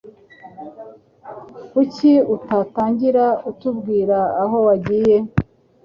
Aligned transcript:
Kuki 1.71 2.11
utatangira 2.35 3.25
utubwira 3.49 4.19
aho 4.43 4.57
wagiye? 4.67 5.17